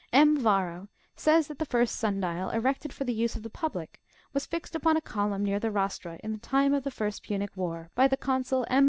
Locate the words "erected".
2.49-2.91